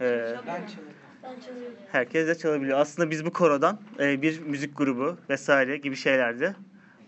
Ben 0.00 0.66
çalıyorum. 0.66 0.94
Ben 1.22 1.40
çalıyorum. 1.40 1.76
herkes 1.92 2.28
de 2.28 2.34
çalabiliyor. 2.34 2.78
Aslında 2.78 3.10
biz 3.10 3.24
bu 3.24 3.32
korodan 3.32 3.80
e, 4.00 4.22
bir 4.22 4.40
müzik 4.40 4.76
grubu 4.76 5.18
vesaire 5.30 5.76
gibi 5.76 5.96
şeyler 5.96 6.40
de 6.40 6.54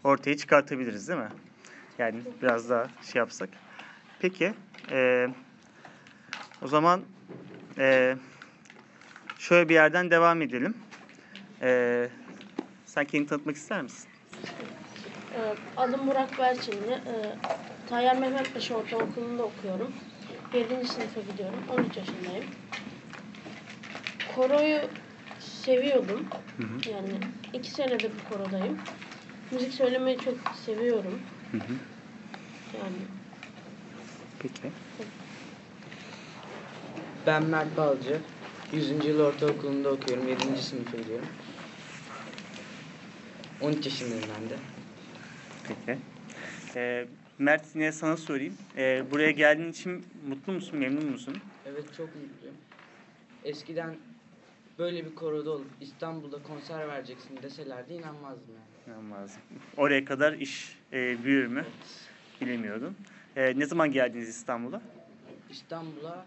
ortaya 0.04 0.36
çıkartabiliriz 0.36 1.08
değil 1.08 1.20
mi? 1.20 1.28
Yani 1.98 2.22
biraz 2.42 2.70
daha 2.70 2.90
şey 3.02 3.18
yapsak. 3.18 3.48
Peki. 4.18 4.54
e, 4.90 5.28
o 6.62 6.66
zaman 6.66 7.00
e, 7.78 8.16
şöyle 9.38 9.68
bir 9.68 9.74
yerden 9.74 10.10
devam 10.10 10.42
edelim. 10.42 10.74
E, 11.62 12.08
sen 12.86 13.04
kendini 13.04 13.28
tanıtmak 13.28 13.56
ister 13.56 13.82
misin? 13.82 14.08
Ee, 15.34 15.54
Adım 15.76 16.06
Burak 16.06 16.38
Belçinli. 16.38 16.98
Ee, 17.82 17.88
Tayyar 17.88 18.16
Mehmet 18.16 18.54
Paşa 18.54 18.74
Ortaokulu'nda 18.74 19.42
okuyorum. 19.42 19.92
7. 20.54 20.88
sınıfa 20.88 21.20
gidiyorum. 21.20 21.58
13 21.70 21.96
yaşındayım. 21.96 22.44
Koroyu 24.36 24.80
seviyordum. 25.40 26.26
Hı 26.56 26.62
hı. 26.62 26.90
Yani 26.90 27.10
iki 27.52 27.70
senedir 27.70 28.10
bu 28.10 28.34
korodayım. 28.34 28.78
Müzik 29.50 29.74
söylemeyi 29.74 30.18
çok 30.18 30.34
seviyorum. 30.64 31.20
Hı 31.52 31.56
hı. 31.58 31.72
Yani 32.78 32.96
Peki. 34.38 34.72
Ben 37.26 37.42
Mert 37.42 37.76
Balcı. 37.76 38.20
100. 38.72 39.04
yıl 39.06 39.20
ortaokulunda 39.20 39.90
okuyorum. 39.90 40.28
7. 40.28 40.62
sınıfa 40.62 40.96
gidiyorum. 40.96 41.28
13 43.60 43.86
yaşındayım 43.86 44.24
ben 44.40 44.50
de. 44.50 44.54
Peki. 45.68 45.98
E, 46.76 47.06
Mert 47.42 47.74
yine 47.74 47.92
sana 47.92 48.16
sorayım. 48.16 48.54
E, 48.76 49.10
buraya 49.10 49.30
geldiğin 49.30 49.70
için 49.72 50.04
mutlu 50.28 50.52
musun, 50.52 50.78
memnun 50.78 51.10
musun? 51.10 51.36
Evet 51.66 51.94
çok 51.96 52.08
mutluyum. 52.16 52.56
Eskiden 53.44 53.96
böyle 54.78 55.04
bir 55.04 55.14
koroda 55.14 55.50
olup 55.50 55.70
İstanbul'da 55.80 56.42
konser 56.42 56.88
vereceksin 56.88 57.42
deselerdi 57.42 57.92
inanmazdım 57.92 58.54
yani. 58.54 58.96
İnanmazdım. 58.96 59.42
Oraya 59.76 60.04
kadar 60.04 60.32
iş 60.32 60.78
e, 60.92 61.24
büyür 61.24 61.46
mü? 61.46 61.64
Bilemiyordum. 62.40 62.96
E, 63.36 63.58
ne 63.58 63.66
zaman 63.66 63.92
geldiniz 63.92 64.28
İstanbul'a? 64.28 64.82
İstanbul'a 65.50 66.26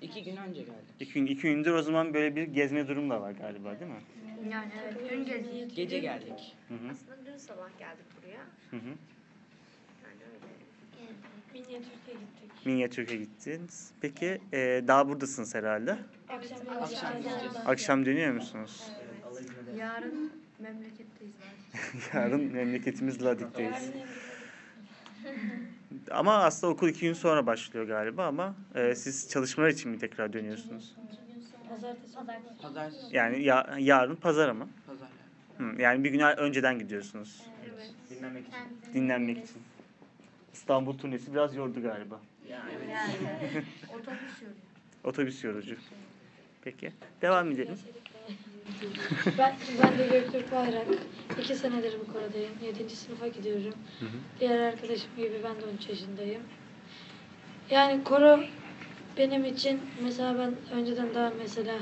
iki 0.00 0.24
gün 0.24 0.36
önce 0.36 0.60
geldik. 0.62 0.94
İki, 1.00 1.12
gün, 1.12 1.26
iki 1.26 1.42
gündür 1.42 1.72
o 1.72 1.82
zaman 1.82 2.14
böyle 2.14 2.36
bir 2.36 2.42
gezme 2.42 2.88
durum 2.88 3.10
da 3.10 3.20
var 3.20 3.30
galiba 3.30 3.80
değil 3.80 3.90
mi? 3.90 4.00
Yani 4.52 4.72
evet, 4.82 4.96
dün 5.10 5.24
gezdik. 5.26 5.76
Gece 5.76 5.98
geldik. 5.98 6.56
Hı 6.68 6.74
hı. 6.74 6.90
Aslında 6.90 7.26
dün 7.26 7.36
sabah 7.36 7.78
geldik 7.78 8.06
buraya. 8.22 8.40
Hı 8.70 8.76
hı. 8.76 8.94
Minyatürk'e 11.54 12.12
gittik. 12.12 12.66
Minyatürk'e 12.66 13.16
gittiniz. 13.16 13.90
Peki 14.00 14.40
e, 14.52 14.84
daha 14.88 15.08
buradasınız 15.08 15.54
herhalde. 15.54 15.98
Akşam, 16.28 16.58
Akşam. 16.82 17.12
Akşam 17.66 18.06
dönüyor 18.06 18.32
musunuz? 18.32 18.82
Yarın 19.78 20.32
memleketteyiz. 20.58 21.34
Yarın 22.14 22.52
memleketimiz 22.52 23.24
Ladik'teyiz. 23.24 23.74
Ama 26.10 26.34
aslında 26.34 26.72
okul 26.72 26.88
iki 26.88 27.00
gün 27.00 27.12
sonra 27.12 27.46
başlıyor 27.46 27.86
galiba 27.86 28.26
ama 28.26 28.54
e, 28.74 28.94
siz 28.94 29.28
çalışmalar 29.30 29.68
için 29.68 29.90
mi 29.90 29.98
tekrar 29.98 30.32
dönüyorsunuz? 30.32 30.94
Pazartesi. 31.68 32.14
Pazartesi. 32.62 33.16
Yani 33.16 33.42
ya, 33.42 33.76
yarın 33.78 34.16
pazar 34.16 34.48
ama. 34.48 34.68
Pazar. 34.86 35.08
Hı, 35.58 35.82
yani 35.82 36.04
bir 36.04 36.10
gün 36.10 36.20
önceden 36.20 36.78
gidiyorsunuz. 36.78 37.42
Evet. 37.74 37.90
Dinlenmek 38.10 38.44
için. 38.48 38.94
Dinlenmek 38.94 39.38
için. 39.38 39.62
İstanbul 40.54 40.98
turnesi 40.98 41.32
biraz 41.32 41.56
yordu 41.56 41.82
galiba. 41.82 42.20
Yani. 42.50 43.64
Otobüs 43.94 44.42
yolu. 44.42 44.52
Otobüs 45.04 45.44
yorucu. 45.44 45.76
Peki. 46.62 46.92
Devam 47.22 47.50
edelim. 47.50 47.78
Ben, 49.38 49.54
ben 49.82 49.98
de 49.98 50.06
Göktürk 50.06 50.52
Bayrak. 50.52 50.86
İki 51.40 51.54
senedir 51.54 51.94
bu 52.00 52.12
korodayım. 52.12 52.52
7. 52.62 52.96
sınıfa 52.96 53.28
gidiyorum. 53.28 53.74
Hı 54.00 54.06
hı. 54.06 54.10
Diğer 54.40 54.60
arkadaşım 54.60 55.10
gibi 55.16 55.40
ben 55.44 55.60
de 55.60 55.66
13 55.74 55.88
yaşındayım. 55.88 56.42
Yani 57.70 58.04
koro 58.04 58.40
benim 59.18 59.44
için 59.44 59.80
mesela 60.02 60.38
ben 60.38 60.78
önceden 60.78 61.14
daha 61.14 61.32
mesela 61.38 61.74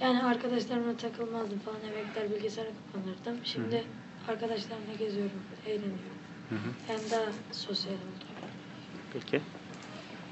yani 0.00 0.22
arkadaşlarımla 0.22 0.96
takılmazdım 0.96 1.58
falan 1.58 1.80
eve 1.92 2.02
gider 2.02 2.30
bilgisayara 2.30 2.70
kapanırdım. 2.70 3.44
Şimdi 3.44 3.84
arkadaşlarımla 4.28 4.92
geziyorum, 4.98 5.42
eğleniyorum. 5.66 6.13
Hı 6.54 6.58
hı. 6.58 6.92
Yani 6.92 7.10
daha 7.10 7.32
sosyal 7.52 7.92
oldum. 7.92 8.14
Peki. 9.12 9.40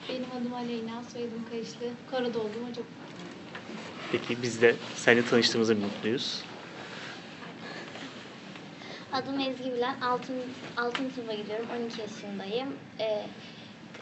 Benim 0.08 0.26
adım 0.40 0.54
Aleyna, 0.54 1.02
soyadım 1.12 1.48
Kayışlı. 1.50 1.86
Karada 2.10 2.38
olduğuma 2.38 2.74
çok 2.74 2.86
Peki 4.12 4.42
biz 4.42 4.62
de 4.62 4.76
seninle 4.96 5.24
tanıştığımıza 5.26 5.74
mutluyuz. 5.74 6.42
Adım 9.12 9.40
Ezgi 9.40 9.72
Bilen, 9.72 10.00
altın, 10.00 10.34
altın 10.76 11.10
sınıfa 11.10 11.34
gidiyorum, 11.34 11.66
12 11.82 12.00
yaşındayım. 12.00 12.68
Ee, 13.00 13.26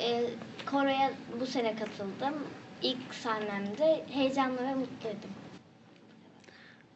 e, 0.00 0.24
koroya 0.66 1.12
bu 1.40 1.46
sene 1.46 1.76
katıldım. 1.76 2.34
İlk 2.82 3.14
sahnemde 3.14 4.06
heyecanlı 4.10 4.62
ve 4.62 4.74
mutluydum. 4.74 5.30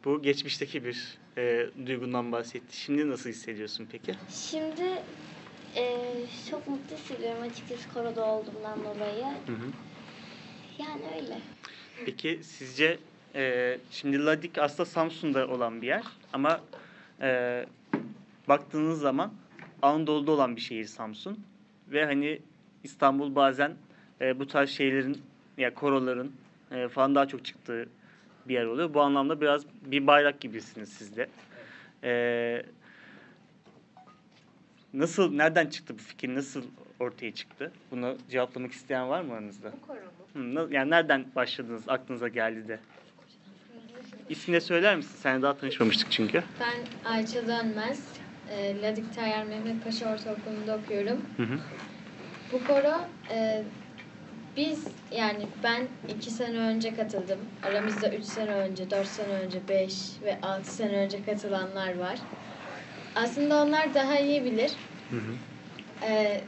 Bu 0.05 0.21
geçmişteki 0.21 0.85
bir 0.85 1.17
e, 1.37 1.67
duygundan 1.85 2.31
bahsetti. 2.31 2.77
Şimdi 2.77 3.09
nasıl 3.09 3.29
hissediyorsun 3.29 3.87
peki? 3.91 4.15
Şimdi 4.29 5.01
e, 5.75 5.83
çok 6.49 6.67
mutlu 6.67 6.95
hissediyorum 6.95 7.41
açıkçası 7.41 7.93
koroda 7.93 8.25
olduğumdan 8.25 8.79
dolayı. 8.79 9.23
Hı 9.23 9.51
hı. 9.51 9.71
Yani 10.79 11.01
öyle. 11.21 11.39
Peki 12.05 12.39
sizce 12.43 12.99
e, 13.35 13.77
şimdi 13.91 14.25
Ladik 14.25 14.57
aslında 14.57 14.85
Samsun'da 14.85 15.47
olan 15.47 15.81
bir 15.81 15.87
yer 15.87 16.03
ama 16.33 16.61
e, 17.21 17.65
baktığınız 18.47 18.99
zaman 18.99 19.33
Anadolu'da 19.81 20.31
olan 20.31 20.55
bir 20.55 20.61
şehir 20.61 20.85
Samsun 20.85 21.39
ve 21.87 22.05
hani 22.05 22.39
İstanbul 22.83 23.35
bazen 23.35 23.73
e, 24.21 24.39
bu 24.39 24.47
tarz 24.47 24.69
şeylerin 24.69 25.21
ya 25.57 25.73
koroların 25.73 26.31
e, 26.71 26.87
falan 26.87 27.15
daha 27.15 27.27
çok 27.27 27.45
çıktığı 27.45 27.89
bir 28.47 28.53
yer 28.53 28.65
oluyor. 28.65 28.93
Bu 28.93 29.01
anlamda 29.01 29.41
biraz 29.41 29.65
bir 29.85 30.07
bayrak 30.07 30.41
gibisiniz 30.41 30.89
siz 30.89 31.17
de. 31.17 31.27
E, 32.03 32.63
nasıl, 34.93 35.33
nereden 35.33 35.67
çıktı 35.67 35.93
bu 35.93 36.01
fikir? 36.01 36.35
Nasıl 36.35 36.63
ortaya 36.99 37.31
çıktı? 37.33 37.71
Bunu 37.91 38.17
cevaplamak 38.29 38.71
isteyen 38.71 39.09
var 39.09 39.21
mı 39.21 39.33
aranızda? 39.33 39.71
Bu 39.71 39.87
koro 39.87 39.99
mu? 40.43 40.67
Yani 40.71 40.89
nereden 40.91 41.25
başladınız, 41.35 41.89
aklınıza 41.89 42.27
geldi 42.27 42.67
de? 42.67 42.79
İsmini 44.29 44.61
söyler 44.61 44.95
misin? 44.95 45.15
Sen 45.19 45.41
daha 45.41 45.57
tanışmamıştık 45.57 46.11
çünkü. 46.11 46.43
Ben 46.59 47.09
Ayça 47.11 47.47
Dönmez. 47.47 48.03
E, 48.51 48.81
Ladik 48.81 49.15
Tayyar 49.15 49.43
Mehmet 49.43 49.83
Paşa 49.83 50.13
Ortaokulu'nda 50.13 50.77
okuyorum. 50.77 51.21
Hı 51.37 51.43
hı. 51.43 51.59
Bu 52.51 52.67
koro 52.67 53.01
e, 53.31 53.63
biz 54.57 54.83
yani 55.11 55.47
ben 55.63 55.87
iki 56.15 56.31
sene 56.31 56.57
önce 56.57 56.95
katıldım. 56.95 57.39
Aramızda 57.63 58.09
üç 58.09 58.23
sene 58.23 58.51
önce, 58.51 58.89
dört 58.89 59.07
sene 59.07 59.33
önce, 59.33 59.59
beş 59.69 59.93
ve 60.23 60.37
altı 60.41 60.71
sene 60.71 60.97
önce 60.97 61.25
katılanlar 61.25 61.97
var. 61.97 62.19
Aslında 63.15 63.63
onlar 63.63 63.93
daha 63.93 64.19
iyi 64.19 64.45
bilir. 64.45 64.71
Ee, 66.03 66.41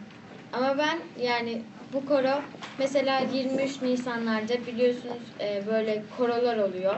ama 0.54 0.78
ben 0.78 1.00
yani 1.22 1.62
bu 1.94 2.06
koro 2.06 2.42
mesela 2.80 3.20
23 3.34 3.82
Nisanlarda 3.82 4.68
biliyorsunuz 4.68 5.18
e, 5.40 5.64
böyle 5.68 6.04
korolar 6.18 6.58
oluyor. 6.58 6.96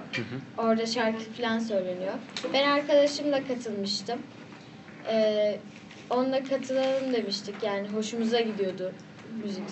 Orada 0.58 0.86
şarkı 0.86 1.24
falan 1.24 1.60
söyleniyor. 1.60 2.14
Ben 2.54 2.68
arkadaşımla 2.68 3.48
katılmıştım. 3.48 4.20
Ee, 5.08 5.60
onunla 6.10 6.44
katılalım 6.44 7.14
demiştik 7.14 7.56
yani 7.64 7.88
hoşumuza 7.88 8.40
gidiyordu 8.42 8.94
müzik 9.32 9.70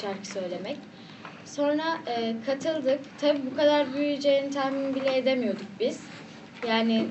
şarkı 0.00 0.28
söylemek. 0.28 0.78
Sonra 1.44 1.82
e, 2.06 2.40
katıldık. 2.46 3.18
Tabii 3.18 3.46
bu 3.46 3.54
kadar 3.54 3.94
büyüyeceğini 3.94 4.50
tahmin 4.50 4.94
bile 4.94 5.16
edemiyorduk 5.16 5.66
biz. 5.80 6.10
Yani 6.62 7.08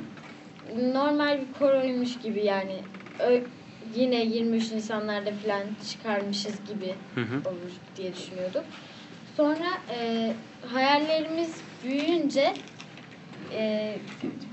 normal 0.94 1.42
bir 1.42 1.52
koroymuş 1.52 2.20
gibi 2.20 2.46
yani 2.46 2.76
Ö- 3.20 3.44
yine 3.96 4.26
23 4.26 4.72
Nisanlarda 4.72 5.32
falan 5.32 5.76
çıkarmışız 5.92 6.66
gibi 6.66 6.96
Hı 7.16 7.22
hı. 7.22 7.50
olur 7.50 7.72
diye 7.96 8.14
düşünüyorduk. 8.14 8.66
Sonra 9.36 9.68
e, 9.96 10.36
hayallerimiz 10.62 11.64
büyüyünce 11.84 12.54
e, 13.52 13.96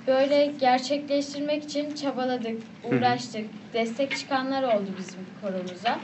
böyle 0.07 0.47
gerçekleştirmek 0.47 1.65
için 1.65 1.95
çabaladık, 1.95 2.63
Hı 2.83 2.89
hı. 2.89 2.97
uğraştık. 2.97 3.73
Destek 3.73 4.17
çıkanlar 4.17 4.63
oldu 4.63 4.91
bizim 4.97 5.35
koromuza. 5.41 6.01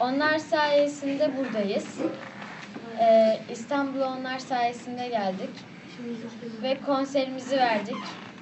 Onlar 0.00 0.38
sayesinde 0.38 1.36
buradayız. 1.36 1.98
E, 3.00 3.38
İstanbul'a 3.52 4.16
onlar 4.18 4.38
sayesinde 4.38 5.08
geldik. 5.08 5.50
Ve 6.62 6.78
konserimizi 6.86 7.56
verdik. 7.56 7.96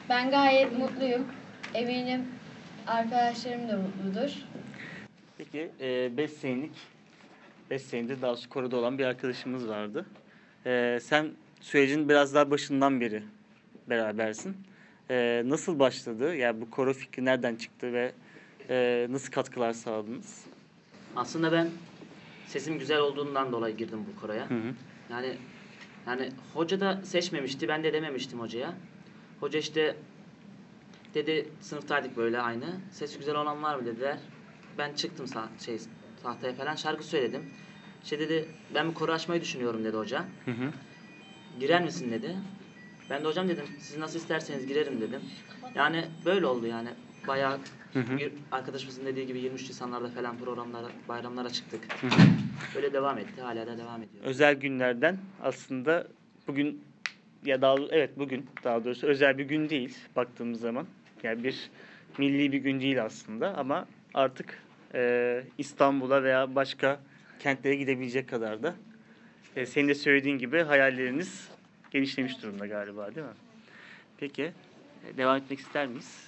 Ben 0.08 0.30
gayet 0.30 0.78
mutluyum. 0.78 1.26
Eminim 1.74 2.26
arkadaşlarım 2.86 3.68
da 3.68 3.76
mutludur. 3.76 4.30
Peki 5.38 5.70
5 6.16 6.30
senelik 6.30 6.72
5 7.70 7.82
senedir 7.82 8.22
daha 8.22 8.34
koroda 8.50 8.76
olan 8.76 8.98
bir 8.98 9.04
arkadaşımız 9.04 9.68
vardı. 9.68 10.06
E, 10.66 10.98
sen 11.02 11.30
sürecin 11.60 12.08
biraz 12.08 12.34
daha 12.34 12.50
başından 12.50 13.00
beri 13.00 13.22
berabersin. 13.88 14.56
E, 15.10 15.42
nasıl 15.46 15.78
başladı? 15.78 16.36
Yani 16.36 16.60
bu 16.60 16.70
koro 16.70 16.92
fikri 16.92 17.24
nereden 17.24 17.56
çıktı 17.56 17.92
ve 17.92 18.12
e, 18.70 19.06
nasıl 19.10 19.32
katkılar 19.32 19.72
sağladınız? 19.72 20.45
Aslında 21.16 21.52
ben 21.52 21.70
sesim 22.46 22.78
güzel 22.78 22.98
olduğundan 22.98 23.52
dolayı 23.52 23.76
girdim 23.76 23.98
bu 24.06 24.20
koroya. 24.20 24.50
Hı 24.50 24.54
hı. 24.54 24.74
Yani 25.10 25.38
yani 26.06 26.32
hoca 26.54 26.80
da 26.80 27.00
seçmemişti. 27.04 27.68
Ben 27.68 27.84
de 27.84 27.92
dememiştim 27.92 28.40
hocaya. 28.40 28.74
Hoca 29.40 29.58
işte 29.58 29.96
dedi 31.14 31.48
sınıftaydık 31.60 32.16
böyle 32.16 32.40
aynı. 32.40 32.66
Sesi 32.92 33.18
güzel 33.18 33.34
olan 33.34 33.62
var 33.62 33.76
mı 33.76 33.86
dediler. 33.86 34.18
Ben 34.78 34.94
çıktım 34.94 35.26
sah 35.26 35.48
şey 35.58 35.80
tahtaya 36.22 36.54
falan 36.54 36.74
şarkı 36.74 37.04
söyledim. 37.04 37.42
İşte 38.04 38.18
dedi 38.18 38.48
ben 38.74 38.90
bir 38.90 38.94
koro 38.94 39.12
açmayı 39.12 39.40
düşünüyorum 39.40 39.84
dedi 39.84 39.96
hoca. 39.96 40.24
Hı 40.44 40.50
hı. 40.50 40.70
Girer 41.60 41.84
misin 41.84 42.10
dedi. 42.10 42.36
Ben 43.10 43.24
de 43.24 43.28
hocam 43.28 43.48
dedim 43.48 43.64
siz 43.80 43.98
nasıl 43.98 44.18
isterseniz 44.18 44.66
girerim 44.66 45.00
dedim. 45.00 45.20
Yani 45.74 46.04
böyle 46.24 46.46
oldu 46.46 46.66
yani. 46.66 46.88
Bayağı 47.28 47.60
Hı 47.96 48.00
hı. 48.00 48.18
bir 48.18 48.32
arkadaşımızın 48.52 49.06
dediği 49.06 49.26
gibi 49.26 49.38
23 49.40 49.68
Nisanlarda 49.68 50.08
falan 50.08 50.38
programlara, 50.38 50.86
bayramlara 51.08 51.50
çıktık. 51.50 51.80
Hı 52.02 52.06
hı. 52.06 52.20
Böyle 52.74 52.92
devam 52.92 53.18
etti. 53.18 53.40
Hala 53.40 53.66
da 53.66 53.78
devam 53.78 54.02
ediyor. 54.02 54.24
Özel 54.24 54.54
günlerden 54.54 55.18
aslında 55.42 56.06
bugün 56.46 56.84
ya 57.44 57.62
daha 57.62 57.76
evet 57.90 58.18
bugün 58.18 58.46
daha 58.64 58.84
doğrusu 58.84 59.06
özel 59.06 59.38
bir 59.38 59.44
gün 59.44 59.68
değil 59.68 59.98
baktığımız 60.16 60.60
zaman. 60.60 60.86
Yani 61.22 61.44
bir 61.44 61.70
milli 62.18 62.52
bir 62.52 62.58
gün 62.58 62.80
değil 62.80 63.04
aslında 63.04 63.54
ama 63.56 63.86
artık 64.14 64.62
e, 64.94 65.42
İstanbul'a 65.58 66.22
veya 66.22 66.54
başka 66.54 67.00
kentlere 67.38 67.76
gidebilecek 67.76 68.28
kadar 68.28 68.62
da 68.62 68.74
e, 69.56 69.66
senin 69.66 69.88
de 69.88 69.94
söylediğin 69.94 70.38
gibi 70.38 70.62
hayalleriniz 70.62 71.48
genişlemiş 71.90 72.42
durumda 72.42 72.66
galiba 72.66 73.14
değil 73.14 73.26
mi? 73.26 73.32
Peki 74.18 74.52
devam 75.16 75.36
etmek 75.36 75.58
ister 75.58 75.86
miyiz? 75.86 76.26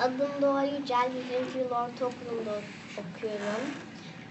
Adım 0.00 0.42
Doğa 0.42 0.62
Yücel, 0.64 1.10
100. 1.16 1.56
yıl 1.58 1.70
ortaokulunda 1.70 2.60
okuyorum. 2.96 3.60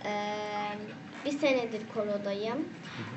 Ee, 0.06 0.78
bir 1.26 1.32
senedir 1.32 1.88
korodayım. 1.94 2.66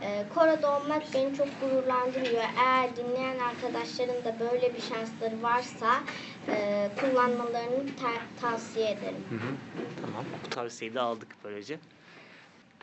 Ee, 0.02 0.24
koroda 0.34 0.80
olmak 0.80 1.02
beni 1.14 1.34
çok 1.34 1.60
gururlandırıyor. 1.60 2.42
Eğer 2.58 2.96
dinleyen 2.96 3.38
arkadaşların 3.38 4.24
da 4.24 4.40
böyle 4.40 4.74
bir 4.74 4.80
şansları 4.80 5.42
varsa 5.42 5.94
e, 6.48 6.88
kullanmalarını 7.00 7.96
ta- 7.96 8.40
tavsiye 8.40 8.90
ederim. 8.90 9.24
Hı 9.28 9.34
hı. 9.34 9.56
Tamam 10.02 10.24
bu 10.46 10.50
tavsiyeyi 10.50 10.94
de 10.94 11.00
aldık 11.00 11.28
böylece. 11.44 11.78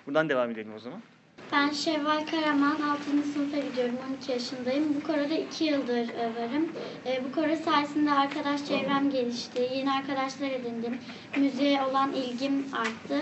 Buradan 0.08 0.30
devam 0.30 0.52
edelim 0.52 0.74
o 0.76 0.80
zaman. 0.80 1.02
Ben 1.52 1.70
Şevval 1.70 2.26
Karaman, 2.32 2.82
6. 2.82 3.04
sınıfa 3.34 3.58
gidiyorum, 3.58 3.96
12 4.20 4.32
yaşındayım. 4.32 4.96
Bu 4.96 5.08
koroda 5.08 5.34
2 5.34 5.64
yıldır 5.64 6.10
e, 6.10 6.32
varım. 6.36 6.72
E, 7.06 7.24
Bu 7.26 7.32
koro 7.36 7.56
sayesinde 7.56 8.12
arkadaş 8.12 8.66
çevrem 8.68 9.10
gelişti, 9.10 9.70
yeni 9.76 9.92
arkadaşlar 9.92 10.48
edindim. 10.48 10.98
Müziğe 11.38 11.82
olan 11.84 12.14
ilgim 12.14 12.66
arttı. 12.74 13.22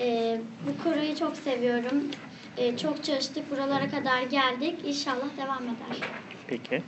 E, 0.00 0.38
Bu 0.66 0.84
koroyu 0.84 1.16
çok 1.16 1.36
seviyorum. 1.36 2.02
E, 2.56 2.76
Çok 2.76 3.04
çalıştık, 3.04 3.50
buralara 3.50 3.90
kadar 3.90 4.22
geldik. 4.22 4.78
İnşallah 4.84 5.36
devam 5.36 5.62
eder. 5.62 6.08
Peki. 6.46 6.82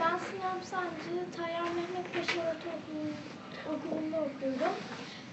Ben 0.00 0.18
Sinem 0.18 0.62
Sancı, 0.62 1.36
Tayyar 1.36 1.62
Mehmet 1.62 2.12
Paşa 2.14 2.40
Ortaokulu 2.40 3.10
okulunda 3.76 4.16
okuyorum. 4.20 4.74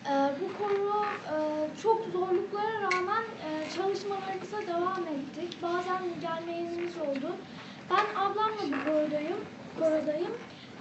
Ee, 0.09 0.29
Bu 0.41 0.57
konu 0.63 1.05
e, 1.05 1.35
çok 1.81 2.05
zorluklara 2.05 2.81
rağmen 2.81 3.23
e, 3.23 3.69
çalışmalarımıza 3.75 4.61
devam 4.67 5.07
ettik. 5.07 5.57
Bazen 5.61 6.01
gelmeyenimiz 6.21 6.97
oldu. 6.97 7.35
Ben 7.89 8.21
ablamla 8.21 8.61
bu 8.67 8.85
korodayım. 8.85 9.37
korodayım. 9.79 10.31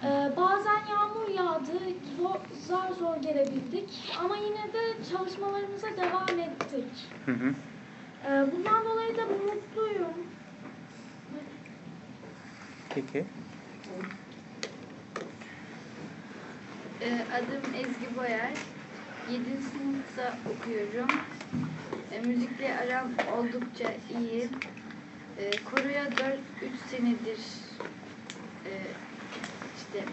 Ee, 0.04 0.32
Bazen 0.37 0.80
yağmur 0.90 1.28
yağdı, 1.28 1.72
zor, 2.18 2.37
zar 2.68 2.90
zor 2.92 3.16
gelebildik. 3.16 4.12
Ama 4.24 4.37
yine 4.37 4.72
de 4.72 5.04
çalışmalarımıza 5.12 5.87
devam 5.96 6.38
ettik. 6.38 6.84
Hı 7.26 7.32
hı. 7.32 7.54
Ee, 8.28 8.52
Bundan 8.52 8.84
dolayı 8.84 9.16
da 9.16 9.22
mutluyum. 9.26 10.14
Peki. 12.94 13.24
Adım 17.34 17.74
Ezgi 17.74 18.16
Boyer. 18.16 18.50
7. 19.32 19.44
sınıfta 19.44 20.38
okuyorum. 20.50 21.10
E, 22.12 22.20
müzikle 22.20 22.78
aram 22.78 23.10
oldukça 23.38 23.94
iyi. 24.20 24.48
E, 25.38 25.50
koroya 25.64 26.04
4-3 26.04 26.08
senedir 26.90 27.38
e, 28.66 28.72
işte 29.76 30.04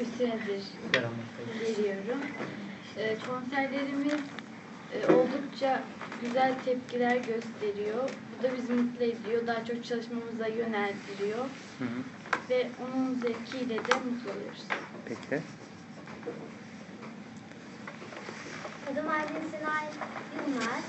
3 0.00 0.08
senedir 0.18 0.62
geliyorum. 1.60 2.20
E, 2.96 3.16
konserlerimiz 3.18 4.20
e, 4.94 5.12
oldukça 5.12 5.82
güzel 6.22 6.54
tepkiler 6.64 7.16
gösteriyor. 7.16 8.10
Bu 8.38 8.42
da 8.42 8.56
bizi 8.56 8.72
mutlu 8.72 9.04
ediyor. 9.04 9.46
Daha 9.46 9.64
çok 9.64 9.84
çalışmamıza 9.84 10.46
yöneltiliyor. 10.46 11.44
Hı 11.78 11.84
hı. 11.84 12.02
Ve 12.50 12.68
onun 12.82 13.14
zevkiyle 13.14 13.74
de 13.74 13.94
mutlu 13.94 14.30
oluyoruz. 14.32 14.64
Peki. 15.04 15.42
Adım 18.92 19.08
Aydın 19.08 19.48
Sinay 19.58 19.86
Yılmaz. 20.46 20.84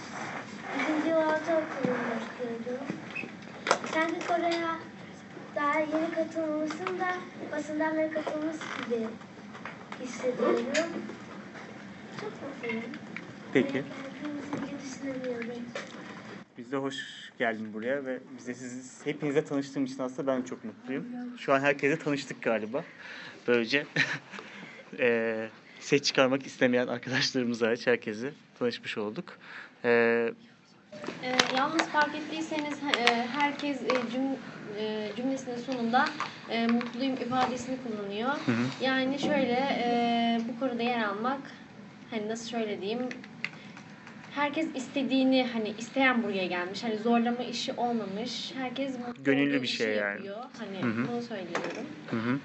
1. 1.05 1.09
yıl 1.09 1.17
ortaokulunda 1.17 2.15
okuyorum. 2.33 2.85
Sen 3.93 4.11
de 4.11 4.19
Kore'ye 4.27 4.65
daha 5.55 5.79
yeni 5.79 6.11
katılmışsın 6.15 6.99
da 6.99 7.17
basından 7.51 7.97
beri 7.97 8.13
katılmış 8.13 8.55
gibi 8.85 9.07
hissediyorum. 10.01 10.87
Çok 12.21 12.31
mutluyum. 12.41 12.83
Peki. 13.53 13.83
Biz 16.57 16.71
de 16.71 16.77
hoş 16.77 16.95
geldin 17.39 17.73
buraya 17.73 18.05
ve 18.05 18.19
bize 18.37 18.53
siz 18.53 19.05
hepinize 19.05 19.45
tanıştığım 19.45 19.85
için 19.85 19.99
aslında 20.03 20.27
ben 20.27 20.41
çok 20.41 20.63
mutluyum. 20.63 21.05
Şu 21.37 21.53
an 21.53 21.59
herkese 21.59 21.99
tanıştık 21.99 22.41
galiba. 22.41 22.83
Böylece 23.47 23.85
eee 24.99 25.49
ses 25.81 26.01
çıkarmak 26.01 26.45
istemeyen 26.45 26.87
arkadaşlarımız 26.87 27.61
hariç 27.61 27.87
herkese 27.87 28.33
tanışmış 28.59 28.97
olduk. 28.97 29.37
Ee, 29.83 30.31
yalnız 31.57 31.89
fark 31.89 32.15
ettiyseniz 32.15 32.79
e, 32.97 33.27
herkes 33.33 33.81
e, 33.81 33.87
cüm, 34.11 34.23
e, 34.77 35.11
cümlesinin 35.17 35.57
sonunda 35.57 36.05
e, 36.49 36.67
mutluyum 36.67 37.13
ifadesini 37.13 37.77
kullanıyor. 37.83 38.29
Hı 38.29 38.51
hı. 38.51 38.83
Yani 38.83 39.19
şöyle 39.19 39.57
e, 39.83 40.41
bu 40.49 40.59
konuda 40.59 40.83
yer 40.83 41.03
almak 41.03 41.41
hani 42.11 42.29
nasıl 42.29 42.49
şöyle 42.49 42.81
diyeyim 42.81 42.99
herkes 44.31 44.67
istediğini 44.75 45.47
hani 45.53 45.69
isteyen 45.77 46.23
buraya 46.23 46.45
gelmiş. 46.45 46.83
Hani 46.83 46.97
zorlama 46.97 47.43
işi 47.43 47.73
olmamış. 47.73 48.53
Herkes 48.57 48.99
mutlu 48.99 49.23
Gönüllü 49.23 49.61
bir 49.61 49.67
işi 49.67 49.77
şey 49.77 49.95
yani. 49.95 49.99
yapıyor. 49.99 50.45
Hani 50.59 50.81
Hı 50.81 51.01
hı. 51.01 51.07
bunu 51.07 51.21
söylüyorum. 51.21 51.85
Hı 52.09 52.15
hı. 52.15 52.39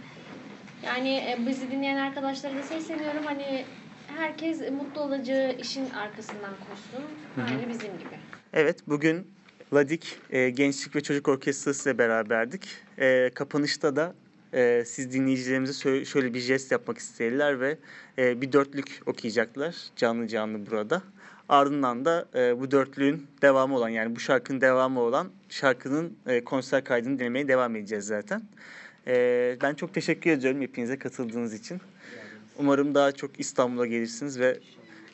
Yani 0.84 1.16
e, 1.16 1.46
bizi 1.46 1.70
dinleyen 1.70 1.96
arkadaşlara 1.96 2.56
da 2.56 2.62
sesleniyorum. 2.62 3.24
Hani 3.24 3.64
herkes 4.16 4.60
mutlu 4.60 5.00
olacağı 5.00 5.52
işin 5.52 5.90
arkasından 5.90 6.54
koşsun. 6.68 7.04
Aynı 7.48 7.68
bizim 7.68 7.98
gibi. 7.98 8.18
Evet, 8.52 8.78
bugün 8.88 9.30
Ladik 9.74 10.18
e, 10.30 10.50
Gençlik 10.50 10.96
ve 10.96 11.00
Çocuk 11.02 11.28
Orkestrası 11.28 11.90
ile 11.90 11.98
beraberdik. 11.98 12.68
E, 12.98 13.30
kapanışta 13.34 13.96
da 13.96 14.14
e, 14.52 14.84
siz 14.86 15.12
dinleyicilerimize 15.12 16.04
şöyle 16.04 16.34
bir 16.34 16.40
jest 16.40 16.72
yapmak 16.72 16.98
istediler 16.98 17.60
ve 17.60 17.78
e, 18.18 18.40
bir 18.40 18.52
dörtlük 18.52 19.02
okuyacaklar 19.06 19.76
canlı 19.96 20.28
canlı 20.28 20.70
burada. 20.70 21.02
Ardından 21.48 22.04
da 22.04 22.26
e, 22.34 22.60
bu 22.60 22.70
dörtlüğün 22.70 23.26
devamı 23.42 23.76
olan 23.76 23.88
yani 23.88 24.16
bu 24.16 24.20
şarkının 24.20 24.60
devamı 24.60 25.00
olan 25.00 25.28
şarkının 25.48 26.16
e, 26.26 26.44
konser 26.44 26.84
kaydını 26.84 27.18
dinlemeye 27.18 27.48
devam 27.48 27.76
edeceğiz 27.76 28.04
zaten. 28.04 28.42
E, 29.06 29.56
ben 29.62 29.74
çok 29.74 29.94
teşekkür 29.94 30.30
ediyorum 30.30 30.60
hepinize 30.60 30.98
katıldığınız 30.98 31.54
için. 31.54 31.80
Umarım 32.58 32.94
daha 32.94 33.12
çok 33.12 33.40
İstanbul'a 33.40 33.86
gelirsiniz 33.86 34.40
ve 34.40 34.58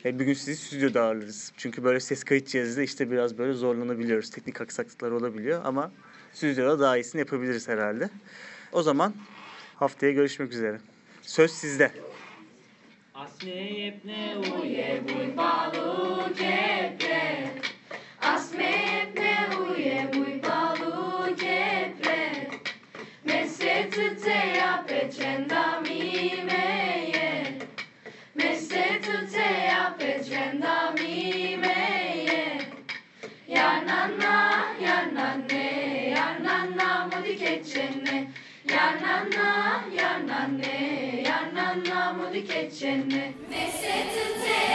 e, 0.05 0.19
bir 0.19 0.25
gün 0.25 0.35
sizi 0.35 0.57
stüdyoda 0.57 1.03
ağırlarız. 1.03 1.53
Çünkü 1.57 1.85
böyle 1.85 2.01
ses 2.01 2.25
kayıt 2.25 2.49
cihazıyla 2.49 2.83
işte 2.83 3.11
biraz 3.11 3.39
böyle 3.39 3.53
zorlanabiliyoruz. 3.53 4.31
Teknik 4.31 4.61
aksaklıklar 4.61 5.11
olabiliyor 5.11 5.61
ama 5.65 5.93
stüdyoda 6.33 6.81
daha 6.81 6.97
iyisini 6.97 7.19
yapabiliriz 7.19 7.69
herhalde. 7.69 8.09
O 8.73 8.83
zaman 8.83 9.15
haftaya 9.77 10.13
görüşmek 10.13 10.53
üzere. 10.53 10.79
Söz 11.23 11.51
sizde. 11.51 11.91
Asmeyip 13.15 14.05
ne 14.05 14.37
uye 14.37 15.03
buy 15.09 15.37
balu 15.37 15.93
keçene 38.73 38.77
Yanana 38.77 39.85
yanane 40.01 40.77
yanana 41.29 42.13
mudi 42.13 42.47
keçene 42.47 43.33
Mesetı 43.51 44.43
te 44.45 44.75